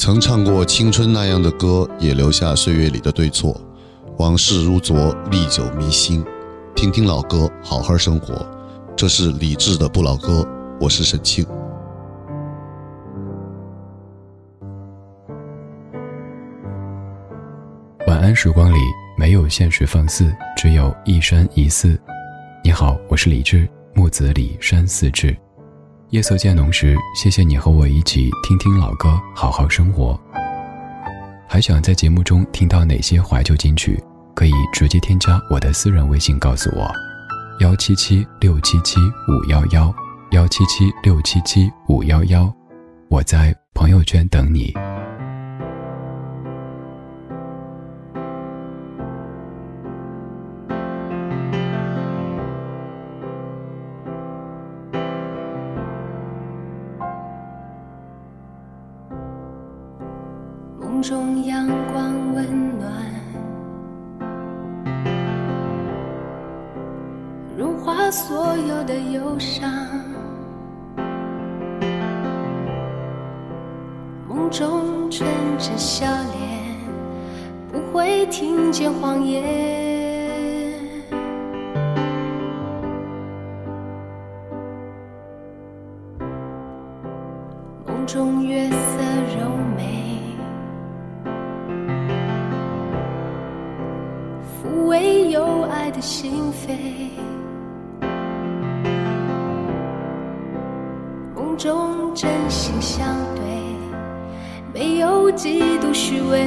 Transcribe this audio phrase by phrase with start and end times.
[0.00, 3.54] 曾唱过青春那样的歌，也留下岁月里的对错。
[4.16, 6.24] 往事如昨，历久弥新。
[6.74, 8.34] 听听老歌，好好生活。
[8.96, 10.48] 这是李志的不老歌，
[10.80, 11.46] 我是沈庆。
[18.06, 18.78] 晚安时光里
[19.18, 22.00] 没有现实放肆，只有一山一寺。
[22.64, 25.36] 你好，我是李志，木子李山寺志。
[26.10, 30.20] 夜色渐浓时，谢谢你和我一起听听老歌，好好生活。
[31.46, 34.02] 还想在节目中听到哪些怀旧金曲？
[34.34, 36.90] 可以直接添加我的私人微信告诉我：
[37.60, 39.94] 幺七七六七七五幺幺，
[40.32, 42.52] 幺七七六七七五幺幺。
[43.08, 44.74] 我在朋友圈等你。
[96.00, 96.78] 心扉，
[101.34, 103.42] 梦中真心相对，
[104.72, 106.46] 没有嫉妒虚伪。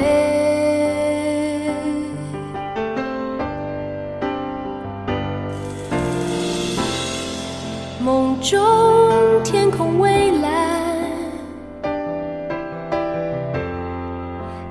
[8.00, 8.60] 梦中
[9.44, 10.50] 天空蔚蓝，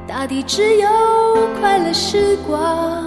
[0.05, 0.87] 大地只有
[1.59, 3.02] 快乐时光。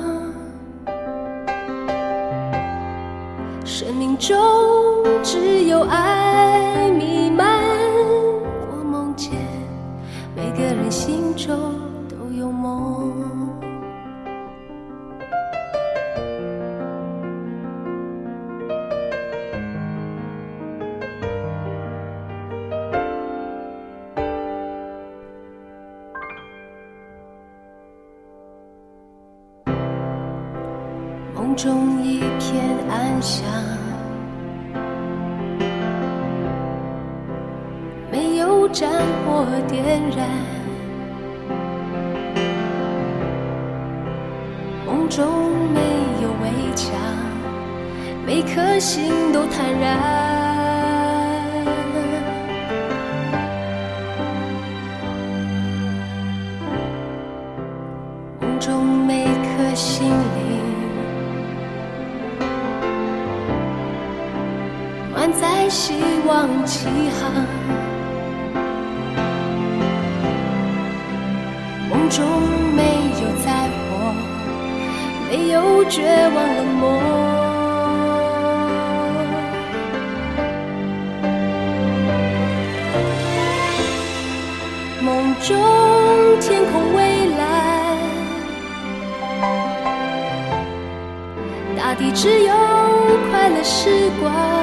[33.16, 33.46] 梦想
[38.12, 38.68] 没有。
[38.68, 38.90] 战
[39.24, 40.28] 火点燃，
[44.84, 45.24] 梦中
[45.72, 45.80] 没
[46.20, 46.92] 有围墙，
[48.26, 49.98] 每颗心都坦然。
[58.42, 60.45] 梦中每颗心灵，
[65.68, 65.94] 希
[66.26, 66.86] 望起
[67.18, 67.32] 航。
[71.90, 72.24] 梦中
[72.74, 72.82] 没
[73.20, 74.14] 有灾祸，
[75.28, 76.02] 没有绝
[76.34, 76.82] 望冷漠。
[85.02, 85.56] 梦中
[86.40, 87.38] 天空蔚蓝，
[91.76, 92.54] 大地只有
[93.30, 94.55] 快乐时光。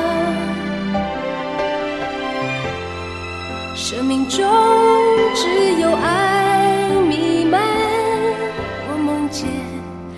[4.03, 4.37] 生命中
[5.33, 5.47] 只
[5.79, 7.61] 有爱弥漫，
[8.89, 9.47] 我梦见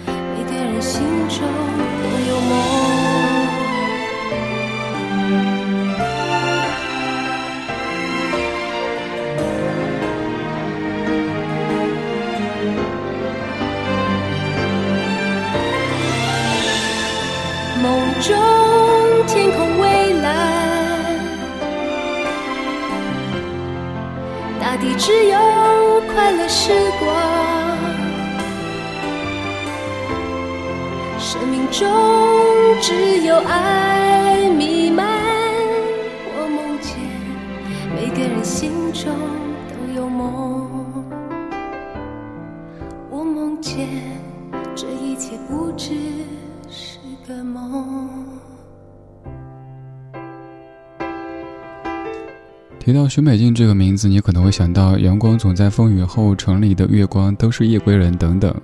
[0.08, 1.75] 每个人心中。
[52.86, 58.56] 提到许美静这个名字，你可能会想到“阳光总在风雨后”、“城里的月光都是夜归人”等等。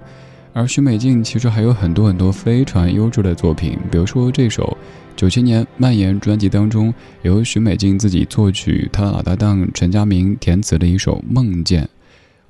[0.54, 4.78] 而许美静其实还有很多很多非常优质的作品，比如说这首
[5.16, 11.86] 九七年《蔓延》专辑当中由许美静自己作曲，她的老搭档陈佳明填词的一首《梦见》。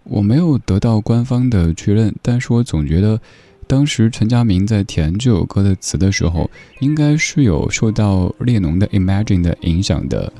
[0.03, 3.17] 我没有得到官方的确认，但是我总觉得，
[3.65, 6.51] 当时陈佳明在填这首歌的词的时候，
[6.81, 10.33] 应该是有受到列侬的《Imagine》的影响的。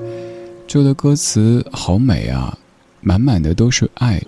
[0.74, 2.58] 这的歌词好美啊，
[3.02, 4.22] 满满的都是爱。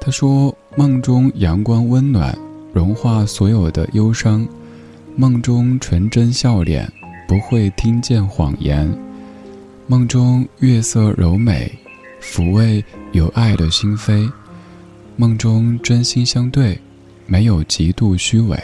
[0.00, 2.38] 他说：“梦中阳光温暖，
[2.72, 4.46] 融化所有的忧伤；
[5.16, 6.88] 梦中纯真笑脸，
[7.26, 8.88] 不会听见谎言；
[9.88, 11.76] 梦中月色柔美，
[12.22, 14.30] 抚慰有爱的心扉；
[15.16, 16.80] 梦中真心相对，
[17.26, 18.56] 没有极度虚伪；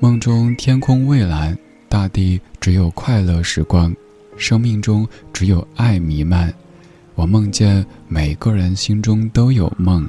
[0.00, 1.54] 梦中天空蔚蓝，
[1.90, 3.92] 大地只有快乐时光；
[4.36, 6.50] 生命中只有爱弥漫。”
[7.16, 10.08] 我梦见每个人心中都有梦，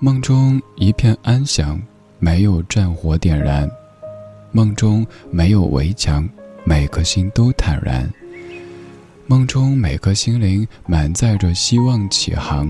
[0.00, 1.80] 梦中一片安详，
[2.18, 3.68] 没有战火点燃；
[4.50, 6.28] 梦中没有围墙，
[6.64, 8.04] 每颗心都坦然；
[9.28, 12.66] 梦中每颗心灵满载着希望起航；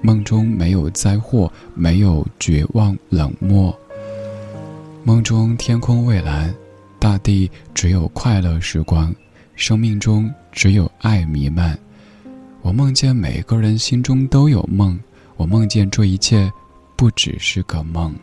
[0.00, 3.72] 梦中没有灾祸，没有绝望冷漠；
[5.12, 6.54] 梦中天空蔚蓝，
[6.98, 9.14] 大地只有快乐时光。
[9.56, 11.78] 生命中只有爱弥漫。
[12.62, 14.98] 我梦见每个人心中都有梦，
[15.36, 16.50] 我梦见这一切
[16.96, 18.14] 不只是个梦。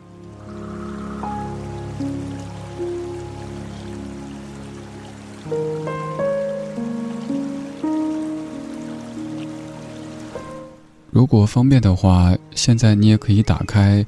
[11.12, 14.04] 如果方便的话，现在你也可以打开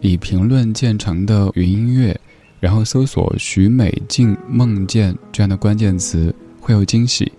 [0.00, 2.18] 以评论建成的云音乐，
[2.60, 6.34] 然后搜索“许美静梦见”这样的关键词。
[6.60, 7.32] 会有惊喜，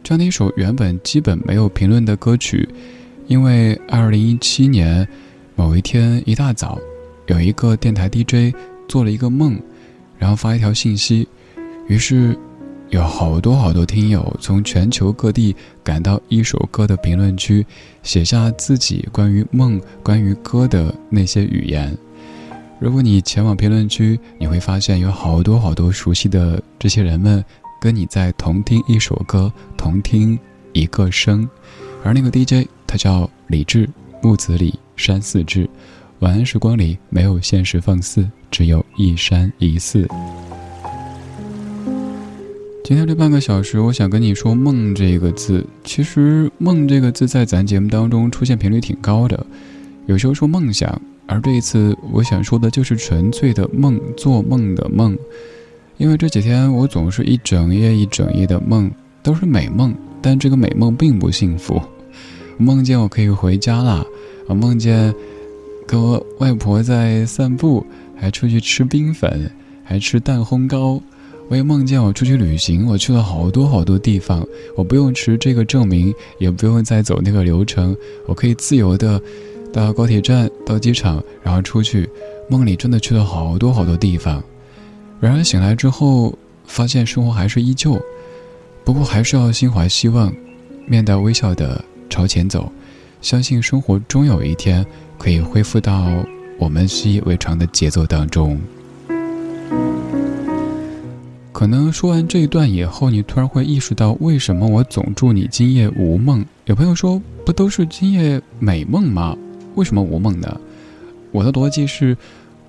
[0.00, 2.68] 这样的一首原本基本没有评论的歌曲，
[3.26, 5.04] 因为二零一七年
[5.56, 6.78] 某一天一大早，
[7.26, 8.54] 有一个电台 DJ
[8.86, 9.60] 做了一个梦，
[10.20, 11.26] 然后发一条信息，
[11.88, 12.38] 于是
[12.90, 17.64] 有好多好多听友从全球各地赶到一首歌的评论区，
[18.02, 21.96] 写下自己关于梦、关于歌的那些语言。
[22.80, 27.44] 如果你前往评论区，你会发现有好多好多熟悉的这些人们。
[27.80, 30.38] 跟你在同听一首歌，同听
[30.74, 31.48] 一个声，
[32.04, 33.88] 而那个 DJ 他叫李志，
[34.22, 35.66] 木子李，山寺志。
[36.18, 40.06] 晚安时光里没有现实放肆，只有一山一寺。
[42.90, 45.64] 今天这半个小时，我想跟你说“梦”这个字。
[45.84, 49.46] 其实“梦”这个字在咱节目当中出现频率挺高的，
[50.06, 55.16] 有时候说梦想，而这一次我想说的就是纯粹的梦，做梦的梦。
[55.98, 58.90] 因为这几天我总是一整夜一整夜的梦，
[59.22, 61.80] 都是美梦，但这个美梦并不幸福。
[62.58, 64.04] 梦见我可以回家了，
[64.48, 65.14] 我梦见
[65.86, 69.48] 跟外婆在散步，还出去吃冰粉，
[69.84, 71.00] 还吃蛋烘糕。
[71.50, 79.20] 我也梦见我出去旅行，我去了好多好多地方，我不用持这个证明，也不用再走那个流程，我可以自由的
[79.72, 82.08] 到高铁站、到机场，然后出去。
[82.48, 84.40] 梦里真的去了好多好多地方。
[85.18, 86.32] 然而醒来之后，
[86.66, 88.00] 发现生活还是依旧，
[88.84, 90.32] 不过还是要心怀希望，
[90.86, 92.70] 面带微笑的朝前走，
[93.20, 94.86] 相信生活终有一天
[95.18, 96.06] 可以恢复到
[96.60, 98.56] 我们习以为常的节奏当中。
[101.60, 106.42] 可能说完这一段以后，你突然会意识到，为什么我总祝你今夜无梦？
[106.64, 109.36] 有朋友说，不都是今夜美梦吗？
[109.74, 110.58] 为什么无梦呢？
[111.30, 112.16] 我的逻辑是。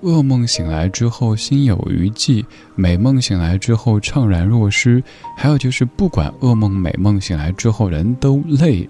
[0.02, 5.02] 噩梦醒来之后心有余悸，美梦醒来之后怅然若失，
[5.38, 8.86] 还有就是不管噩梦美梦醒来之后人都累，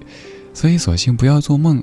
[0.52, 1.80] 所以索性不要做梦。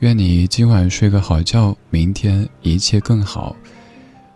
[0.00, 3.54] 愿你今晚睡个好觉，明天一切更好。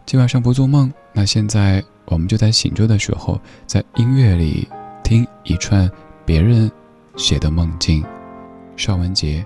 [0.05, 4.69] 今晚上不做梦，那现在我们就在醒着的时候，在音乐里
[5.03, 5.91] 听一串
[6.25, 6.71] 别人
[7.17, 8.05] 写的梦境。
[8.77, 9.45] 邵文杰，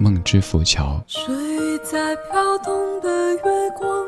[0.02, 1.00] 《梦之浮桥》。
[1.26, 3.98] 睡在飘动的月光。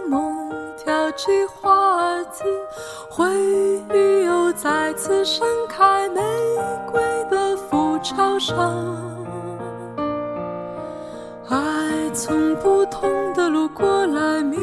[0.82, 2.42] 飘起花籽，
[3.10, 3.26] 回
[3.92, 6.08] 忆又再次盛开。
[6.08, 6.20] 玫
[6.90, 8.56] 瑰的浮桥上，
[11.48, 14.58] 爱从不同的路过来，命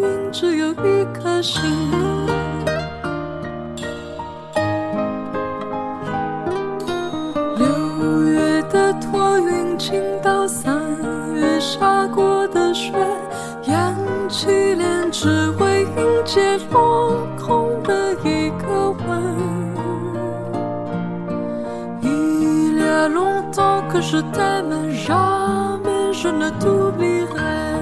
[0.00, 1.60] 运只有一颗心。
[24.12, 27.80] 是他们让人生的独立来，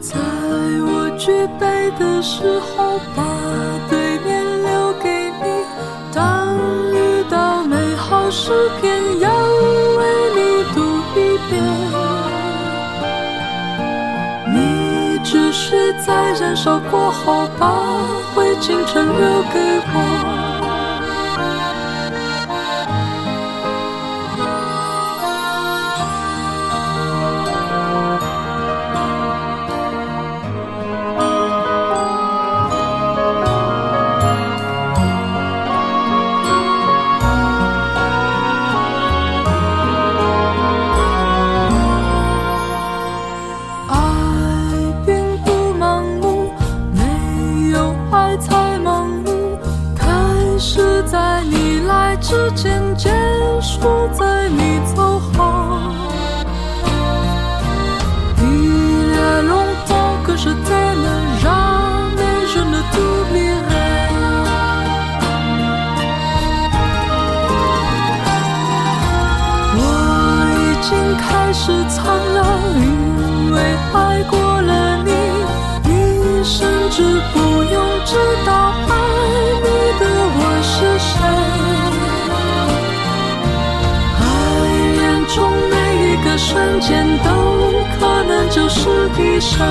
[0.00, 0.16] 在
[0.80, 3.22] 我举杯的时候，把
[3.90, 5.44] 对面留给你。
[6.14, 6.56] 当
[6.94, 6.96] 遇
[7.28, 9.28] 到美好诗篇，要
[9.98, 10.00] 为
[10.34, 10.80] 你读
[11.14, 11.60] 一遍，
[14.54, 17.68] 你只是在燃烧过后，把
[18.34, 19.60] 灰烬晨留给
[19.92, 20.09] 我。
[51.02, 53.10] 在你来之前结
[53.60, 53.80] 束
[54.12, 56.29] 在你走后。
[86.50, 87.30] 瞬间都
[87.96, 89.64] 可能就是一生。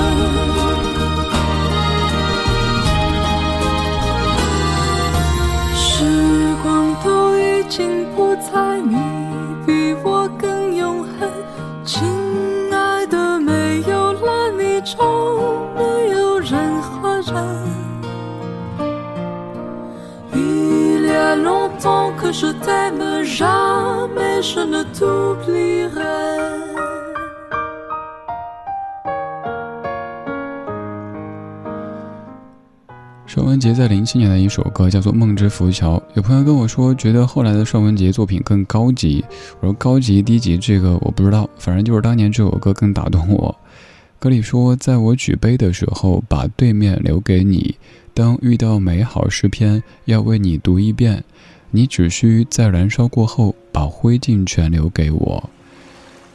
[5.74, 6.06] 时
[6.62, 8.96] 光都已经不在，你
[9.66, 11.30] 比我更永恒，
[11.84, 12.00] 亲
[12.72, 14.96] 爱的，没有了你就
[15.76, 17.34] 没有任何人。
[20.32, 26.59] Il y a longtemps que je t'aime, jamais je ne t'oublierai.
[33.60, 39.22] 杰在零七年的一首歌叫做《梦之浮桥》，有朋友跟我说，觉得后来的尚雯婕作品更高级。
[39.60, 43.54] 我说高级低级这个我不知道，反正就是当年这首歌更打动我。
[44.18, 47.74] 歌里说，在我举杯的时候，把对面留给你；
[48.14, 51.22] 当遇到美好诗篇，要为你读一遍。
[51.70, 55.50] 你只需在燃烧过后，把灰烬全留给我。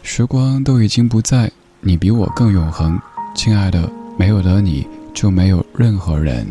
[0.03, 1.51] 时光都已经不在，
[1.81, 2.99] 你比我更永恒，
[3.35, 6.47] 亲爱的，没有了你就没有任何人。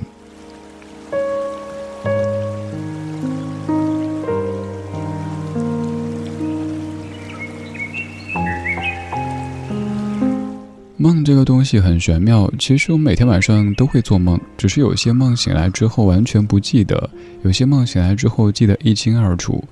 [11.04, 17.10] 梦这个东西很玄妙，其实我每天晚上都会做梦，只是有些梦醒来之后完全不记得，
[17.42, 19.62] 有些梦醒来之后记得一清二楚。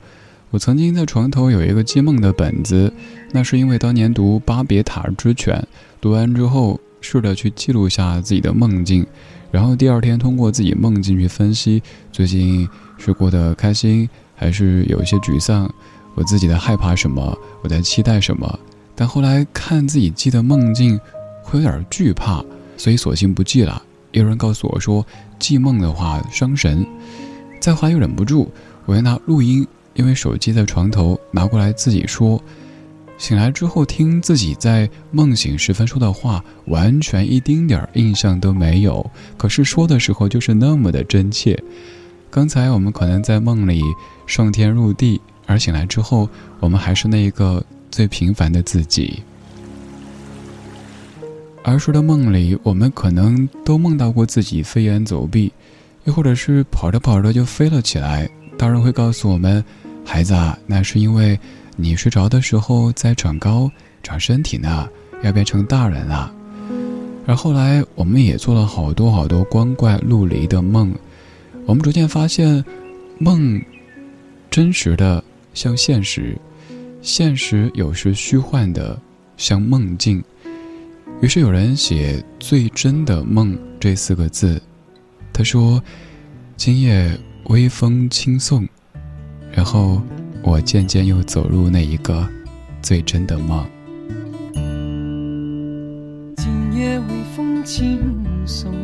[0.50, 2.92] 我曾经在床头有一个记梦的本子，
[3.30, 5.56] 那是因为当年读《巴别塔之犬》，
[6.02, 9.06] 读完之后试着去记录下自己的梦境，
[9.50, 15.66] 然后第二天通过自己梦境去分析最近是过得开心还是有一些沮丧，
[16.14, 18.58] 我自己在害怕什么，我在期待什么。
[18.94, 21.00] 但后来看自己记的梦境。
[21.42, 22.44] 会有点惧怕，
[22.76, 23.82] 所以索性不记了。
[24.12, 25.04] 有人告诉我说，
[25.38, 26.86] 记梦的话伤神。
[27.60, 28.50] 再后来又忍不住，
[28.86, 32.42] 我又拿录音，因为手机在床头，拿过来自己说。
[33.18, 39.08] 醒来之后听自己在梦醒时分说的话，完全一丁点儿印象都没有。
[39.36, 41.56] 可是说的时候就是那么的真切。
[42.30, 43.80] 刚才我们可能在梦里
[44.26, 49.22] 上天入地，而醒来之后，我们还是那一个最平凡的自己。
[51.64, 55.52] 儿时的梦里，我们可能都梦到过自己飞檐走壁，
[56.04, 58.28] 又或者是跑着跑着就飞了起来。
[58.58, 59.64] 大人会告诉我们
[60.04, 61.38] ：“孩子啊，那是因为
[61.76, 63.70] 你睡着的时候在长高、
[64.02, 64.88] 长身体呢，
[65.22, 66.32] 要变成大人了。”
[67.26, 70.92] 而后来，我们也做了好多好多光怪陆离的梦。
[71.64, 72.62] 我们逐渐发现，
[73.18, 73.62] 梦
[74.50, 75.22] 真实的
[75.54, 76.36] 像现实，
[77.00, 79.00] 现实有时虚幻的
[79.36, 80.22] 像梦境。
[81.22, 84.60] 于是有人写“最真的梦”这四个字，
[85.32, 85.80] 他说
[86.58, 88.68] ：“今夜微风轻送，
[89.52, 90.02] 然后
[90.42, 92.28] 我渐渐又走入那一个
[92.82, 93.64] 最真的梦。”
[96.36, 98.00] 今夜微风轻
[98.44, 98.74] 送，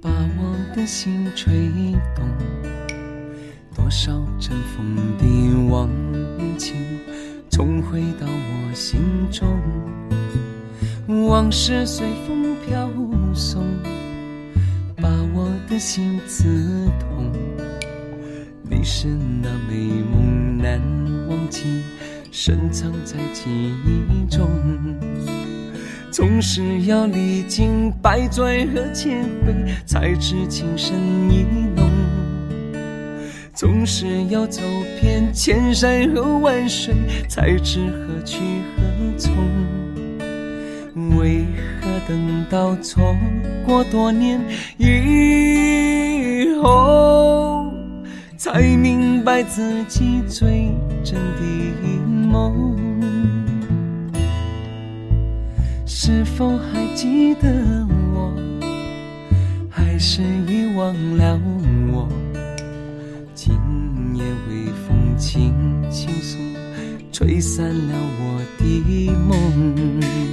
[0.00, 1.52] 把我的心吹
[2.14, 2.24] 动，
[3.74, 5.90] 多少尘封的往
[6.56, 6.76] 情，
[7.50, 9.00] 重回到我心
[9.32, 9.60] 中。
[11.28, 12.90] 往事随风飘
[13.34, 13.62] 送，
[14.96, 17.30] 把我的心刺痛。
[18.62, 19.08] 你是
[19.42, 19.74] 那美
[20.10, 20.80] 梦难
[21.28, 21.82] 忘记，
[22.30, 23.42] 深藏在记
[23.84, 24.48] 忆中。
[26.10, 29.54] 总是要历经百转和千回，
[29.84, 30.96] 才知情深
[31.30, 31.44] 意
[31.76, 31.86] 浓。
[33.52, 34.62] 总是要走
[34.98, 36.94] 遍千山和万水，
[37.28, 38.38] 才知何去
[38.74, 39.57] 何从。
[42.08, 43.14] 等到错
[43.66, 44.40] 过多年
[44.78, 47.70] 以后，
[48.38, 50.70] 才明白自己最
[51.04, 51.42] 真的
[52.26, 52.74] 梦？
[55.84, 58.34] 是否还记得我？
[59.68, 61.38] 还是遗忘了
[61.92, 62.08] 我？
[63.34, 63.54] 今
[64.14, 65.52] 夜微风轻
[65.90, 66.40] 轻送，
[67.12, 70.27] 吹散了我的梦。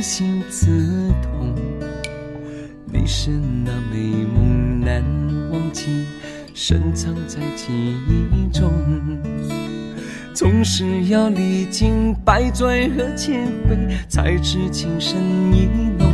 [0.00, 0.66] 心刺
[1.22, 1.54] 痛。
[2.86, 5.02] 你是那美梦难
[5.50, 6.04] 忘记，
[6.54, 7.72] 深藏在记
[8.08, 8.72] 忆中。
[10.34, 13.76] 总是要历经百转和千回，
[14.08, 15.18] 才知情深
[15.52, 16.12] 意浓。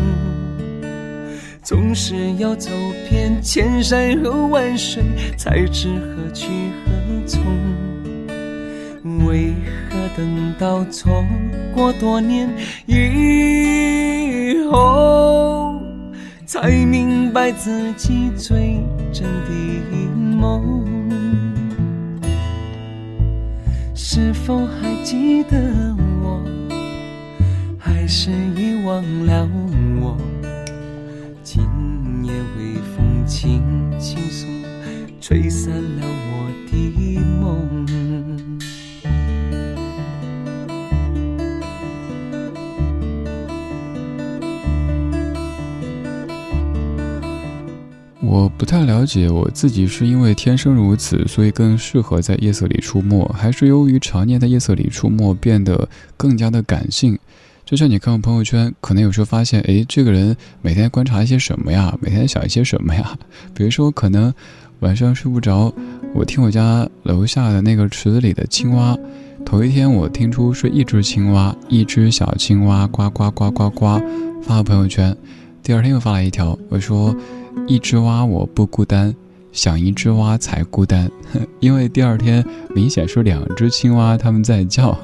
[1.63, 2.71] 总是要走
[3.09, 5.03] 遍千山和万水，
[5.37, 6.49] 才知何去
[6.85, 7.64] 何从。
[10.17, 11.25] 等到错
[11.75, 12.49] 过多年
[12.87, 15.81] 以后，
[16.47, 18.79] 才明白自己最
[19.13, 19.51] 真的
[20.37, 20.85] 梦？
[23.93, 25.59] 是否还记得
[26.23, 26.41] 我？
[27.77, 29.49] 还是遗忘了
[30.01, 30.17] 我？
[31.43, 31.65] 今
[32.23, 33.61] 夜微风轻
[33.99, 34.49] 轻送，
[35.21, 36.07] 吹散了
[48.57, 57.19] 不太了解我自己是因为天生如此，所以更适合在夜色里出没，还是由于常年在夜色里出没变得更加的感性？
[57.65, 61.97] 就像你看我朋友圈，可能有时候发现，哎，这个人每天观察一些什么呀？
[62.01, 63.19] 每天想一些什么呀？
[63.55, 64.33] 比如说，可能
[64.81, 65.73] 晚上睡不着，
[66.15, 68.97] 我听我家楼下的那个池子里的青蛙，
[69.45, 74.01] 头一天我听出是一只青蛙，一只小青蛙，呱呱呱呱呱，
[74.43, 75.17] 发了朋友圈，
[75.65, 77.17] 第二天又发了一条，我说。
[77.69, 79.15] 一只蛙我不孤单，
[79.53, 81.09] 想一只蛙才孤单，
[81.61, 84.99] 因为第二天明显是两只青蛙他们在叫。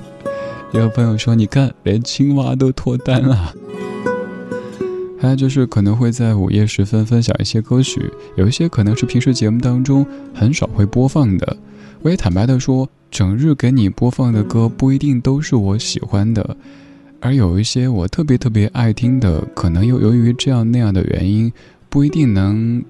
[0.73, 3.55] 也有朋友说：“你看，连青蛙都脱单了。”
[5.19, 11.57] 还有就是可能会在午夜时分分享一些歌曲，有一些可能是平时节目当中很少会播放的。
[12.03, 16.57] 我也坦白的说，整日给你播放的歌不一定都是我喜欢的，
[17.21, 21.53] 而有一些我特别特别爱听的，可能又由于这样那样的原因。
[21.89, 22.81] 不一定能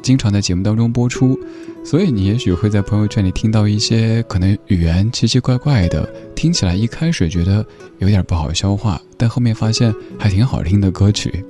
[0.00, 1.36] 经常在节目当中播出，
[1.84, 7.66] 所以你也许会在朋友圈里听到一些可能语言奇奇怪怪的，听起来一开始觉得
[7.98, 11.44] 有点不好消化，但后面发现还挺好听的歌曲。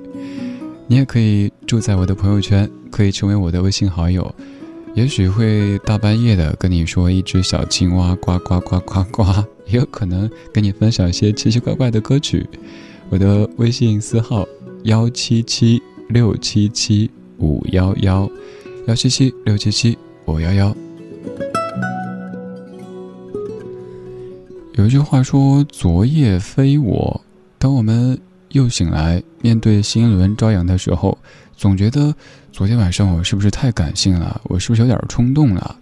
[0.87, 4.33] 你也可以住在我的朋友圈，可以成为我的微信好友，
[4.95, 9.23] 也许会大半夜的跟你说一只小青蛙呱呱呱呱呱，
[9.67, 12.47] 也有可能跟你分享一些奇奇怪怪的歌曲。
[13.09, 14.47] 我的微信私号
[14.83, 15.81] 幺七七。
[16.07, 18.29] 六七七五幺幺，
[18.85, 20.75] 幺七七六七七五幺幺。
[24.75, 27.19] 有一句话说：“昨夜非我。”
[27.57, 28.15] 当我们
[28.49, 31.17] 又醒来，面对新一轮朝阳的时候，
[31.57, 32.13] 总觉得
[32.51, 34.39] 昨天晚上我是不是太感性了？
[34.43, 35.75] 我是不是有点冲动了？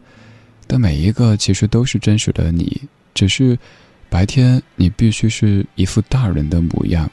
[0.68, 2.82] 但每一个其实都是真实的你，
[3.14, 3.58] 只是
[4.10, 7.10] 白天你必须是一副大人的模样。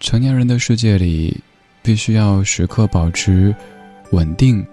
[0.00, 1.40] 成年人的世界里。
[1.86, 3.54] 必须要时刻保持
[4.12, 4.66] 稳定、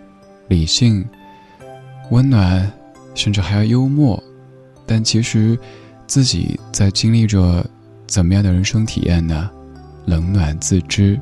[0.48, 1.06] 理性、
[2.10, 2.72] 温暖，
[3.14, 4.24] 甚至还要幽默。
[4.88, 5.60] 但其实，
[6.08, 7.70] 自己在经历着
[8.08, 9.52] 怎么样的人生体验呢？
[10.06, 11.20] 冷暖自知。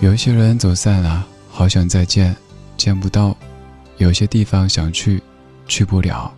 [0.00, 2.34] 有一些人走散了，好想再见，
[2.78, 3.36] 见不到；
[3.98, 5.22] 有些地方想去，
[5.66, 6.34] 去不了。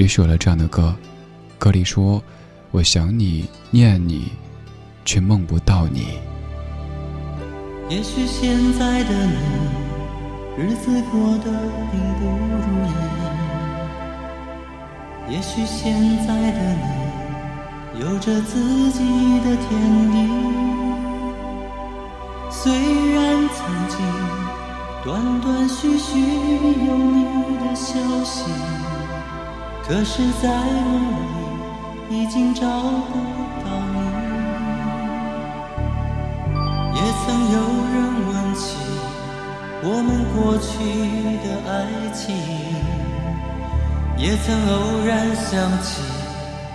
[0.00, 0.94] 于是有了这样的歌，
[1.58, 2.22] 歌里说
[2.72, 4.32] ：“我想你，念你，
[5.04, 6.18] 却梦不到你。”
[7.90, 9.36] 也许现在的你，
[10.56, 11.52] 日子过得
[11.90, 12.24] 并不
[12.64, 12.88] 如意。
[15.34, 15.92] 也许现
[16.26, 19.00] 在的你，有着自己
[19.40, 19.68] 的天
[20.12, 20.16] 地。
[22.50, 23.60] 虽然曾。
[23.90, 23.98] 经
[25.02, 27.24] 断断续续有你
[27.58, 28.44] 的消息，
[29.86, 30.90] 可是，在梦
[32.08, 33.12] 里已经找不
[33.64, 33.98] 到你。
[36.94, 37.58] 也曾有
[37.92, 37.94] 人
[38.28, 38.62] 问起
[39.82, 40.68] 我们过去
[41.42, 41.72] 的爱
[42.12, 42.22] 情，
[44.16, 44.72] 也曾偶
[45.04, 45.50] 然想
[45.82, 46.02] 起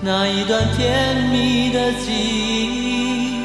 [0.01, 3.39] 那一段甜蜜的记忆，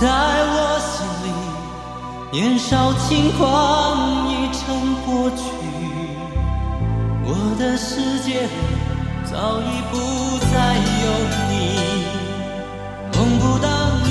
[0.00, 0.94] 在我心
[1.24, 1.26] 里，
[2.30, 3.40] 年少轻狂
[4.30, 5.42] 已成过去，
[7.58, 8.48] 的世界里
[9.24, 9.96] 早已不
[10.52, 11.06] 再有
[11.48, 11.52] 你，
[13.16, 13.68] 梦不到
[14.04, 14.08] 你，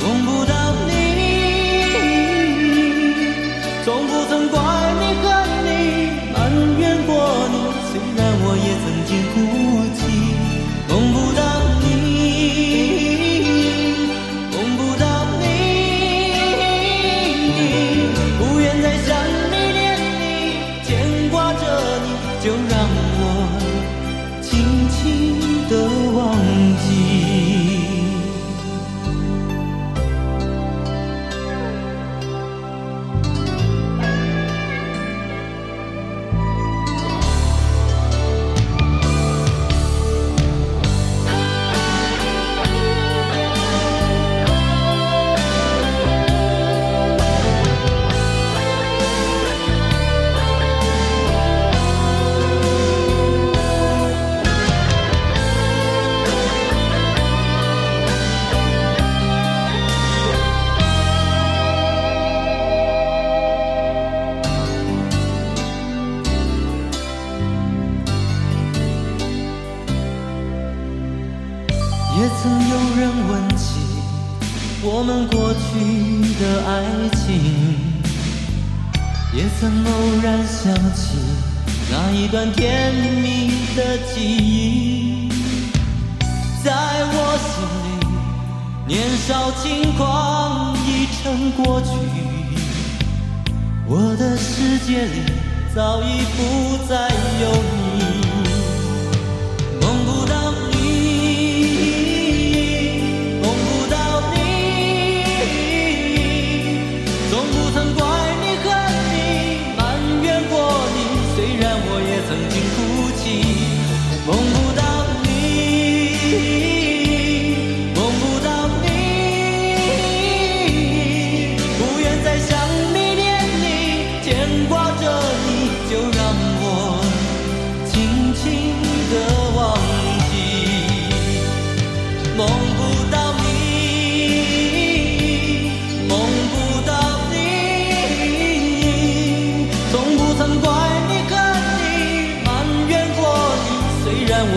[0.00, 0.54] 梦不到
[0.86, 0.90] 你，
[3.84, 4.58] 从不曾怪
[96.36, 97.08] 不再
[97.40, 97.79] 有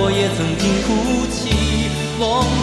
[0.06, 2.63] 我也曾经哭泣。